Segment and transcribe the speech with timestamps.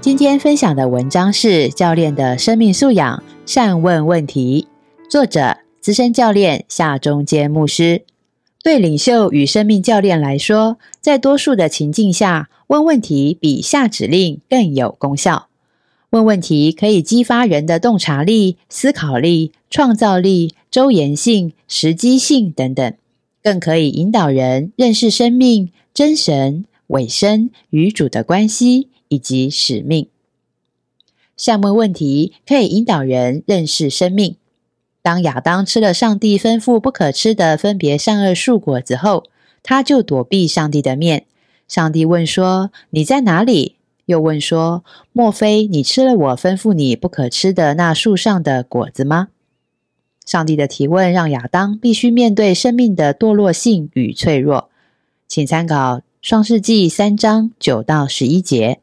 [0.00, 4.66] 今天分享的文章是教练的生命素养，善问问题。
[5.10, 8.04] 作者：资深教练夏中间牧师。
[8.62, 15.48] 对领袖与生命教练来说，在多数的情境下，问问题比下指令更有功效。
[16.08, 22.94] 问问题可以激发人的洞察力、思考力、创造力、周延性、时机性等等，
[23.42, 28.88] 更可以引导人认识生命、真神、尾声与主的关系。
[29.10, 30.08] 以及使命。
[31.36, 34.36] 下问问题可以引导人认识生命。
[35.02, 39.24] 当亚当吃了上帝吩咐不可吃的分别善恶树果子后，
[39.62, 41.24] 他就躲避上帝的面。
[41.66, 49.28] 上帝问说：“你在哪里？”又问说：“莫非你吃了我吩咐你不可吃的那树上的果子吗？”
[50.26, 54.68] 上帝的提问让亚当必须面对生命的堕落性与脆弱。
[55.26, 58.80] 请参考创世纪三章九到十一节。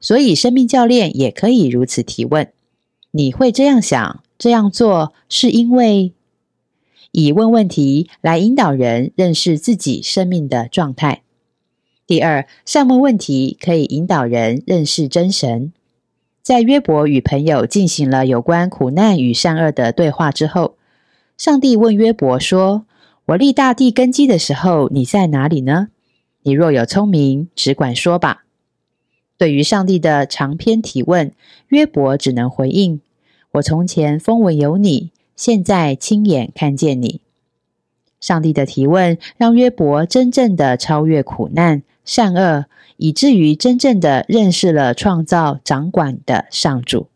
[0.00, 2.50] 所以，生命教练也可以如此提问：
[3.10, 6.12] 你会这样想、这样做，是因为
[7.12, 11.22] 以问问题来引导人认识自己生命的状态。
[12.06, 15.72] 第二，善问问题可以引导人认识真神。
[16.42, 20.76] 在约伯与朋友进行了有关苦难与善恶的对话之后，
[21.36, 22.86] 上帝问约伯说
[23.26, 25.88] ：“我立大地根基的时候，你在哪里呢？
[26.42, 28.44] 你若有聪明，只管说吧。”
[29.40, 31.32] 对于上帝的长篇提问，
[31.68, 33.00] 约伯只能回应
[33.52, 37.22] ：“我从前风闻有你，现在亲眼看见你。”
[38.20, 42.66] 上帝的提问让约伯真正的超越苦难、善恶，
[42.98, 47.06] 以至于真正的认识了创造、掌管的上主。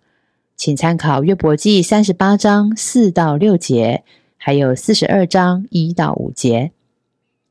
[0.56, 4.02] 请参考约伯记三十八章四到六节，
[4.38, 6.70] 还有四十二章一到五节。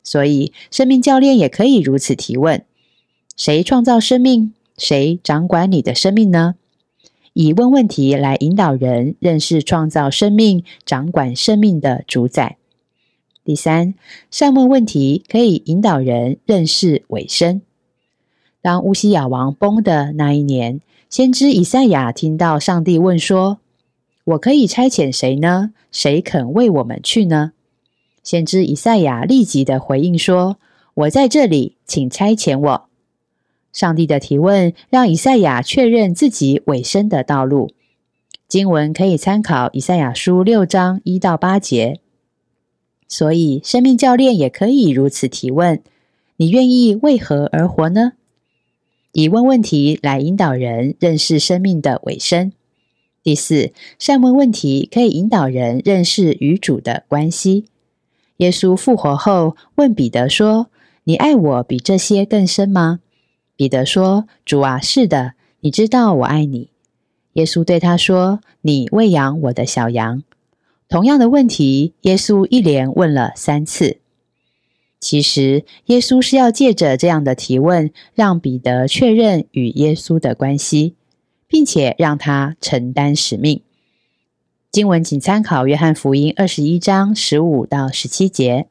[0.02, 2.66] 所以，生命教练也可以如此提问：
[3.38, 4.52] 谁创造生命？
[4.78, 6.56] 谁掌管你的生命呢？
[7.34, 12.58] 以问问题来引导人认识创造生命、掌管生命的主宰。
[13.44, 13.96] 第三，
[14.30, 17.62] 善问问题可以引导人认识尾声。
[18.62, 20.80] 当乌西亚王崩的那一年，
[21.10, 23.60] 先知以赛亚听到上帝问说
[24.24, 25.74] ：“我可以差遣谁呢？
[25.92, 27.52] 谁肯为我们去呢？”
[28.24, 30.58] 先知以赛亚立即的回应说
[30.94, 32.86] ：“我在这里，请差遣我。”
[33.74, 37.72] 上帝的提问让以赛亚确认自己尾声的道路。
[38.48, 42.00] 经文可以参考以赛亚书六章一到八节。
[43.08, 45.82] 所以，生命教练也可以如此提问：
[46.38, 48.14] 你愿意为何而活呢？
[49.12, 52.52] 以问问题来引导人认识生命的尾声。
[53.22, 57.66] 第四，善问问题可以引导人认识与主的关系。
[58.38, 60.68] 耶稣复活后问彼得说
[61.06, 63.02] ：“你爱我比这些更深吗？”
[63.56, 66.70] 彼得说：“主啊，是的，你知道我爱你。”
[67.34, 70.24] 耶稣对他说：“你喂养我的小羊。”
[70.90, 73.98] 同样的问题，耶稣一连问了三次。
[75.00, 80.96] 其实，耶稣是要借着这样的提问，让彼得确认与耶稣的关系，
[81.48, 83.62] 并且让他承担使命。
[84.72, 88.68] 经文请参考《约翰福音》二十一章十五到十七节。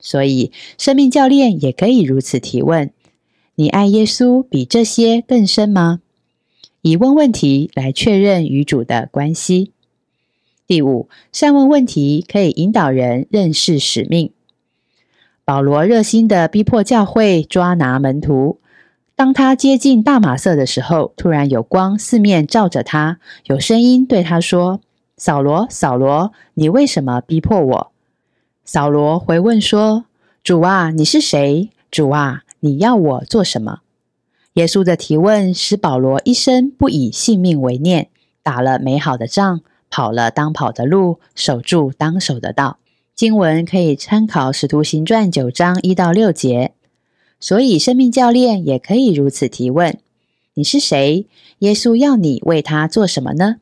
[0.00, 2.90] 所以，生命教练也可以如此提问。
[3.60, 5.98] 你爱耶稣比这些更深吗？
[6.80, 9.72] 以问问题来确认与主的关系。
[10.68, 14.30] 第五，善问问题可以引导人认识使命。
[15.44, 18.60] 保罗热心的逼迫教会抓拿门徒。
[19.16, 24.80] 当他接近大马色的时候，突然有光四面照着他，有声音对他说
[25.18, 27.90] ：“扫罗，扫罗，你为什么逼迫我？”
[28.64, 30.04] 扫罗回问说
[30.44, 31.70] ：“主啊，你是谁？
[31.90, 33.80] 主啊？”你要我做什么？
[34.54, 38.08] 耶稣的提问使保罗一生不以性命为念，
[38.42, 42.78] 打了美好的仗，跑了当跑的路，守住当守的道。
[43.14, 46.72] 经文可以参考《使徒行传》九章一到六节。
[47.38, 49.98] 所以，生命教练也可以如此提问：
[50.54, 51.26] 你是谁？
[51.60, 53.56] 耶稣要你为他做什么呢？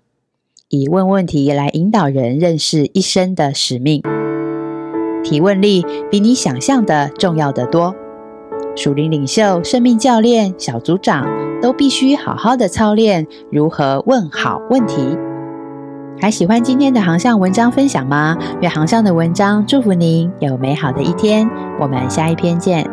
[0.70, 4.02] 以问问题来引导人认识一生的使命。
[5.22, 7.94] 提问力比你想象的重要的多。
[8.76, 11.26] 属灵领袖、生命教练、小组长
[11.62, 15.16] 都必须好好的操练如何问好问题。
[16.20, 18.36] 还喜欢今天的航向文章分享吗？
[18.60, 21.48] 愿航向的文章祝福您有美好的一天。
[21.80, 22.88] 我们下一篇见。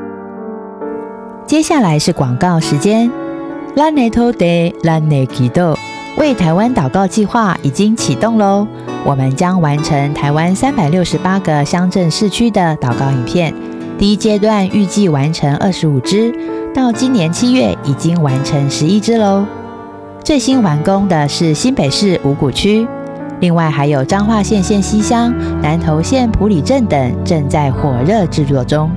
[1.46, 3.12] 接下来是广告时间。
[3.76, 5.76] La Nato de La Nakido
[6.18, 8.68] 为台湾祷告计划已经启动喽！
[9.04, 13.54] 我们将完成台湾三百六十八个乡镇市区的祷告影片。
[13.98, 16.34] 第一阶段预计完成二十五支，
[16.74, 19.46] 到今年七月已经完成十一支喽。
[20.24, 22.88] 最新完工的是新北市五股区。
[23.40, 28.90] 另外还有彰化县县西乡、南投县埔里镇等正在火热制作中。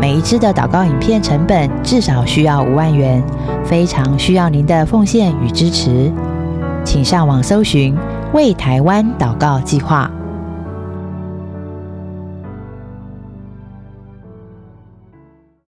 [0.00, 3.22] 每一支的祷告影片成本至少需要五万元，
[3.64, 6.12] 非常需要您的奉献与支持。
[6.84, 7.96] 请上网搜寻
[8.34, 10.10] “为台湾祷告计划”。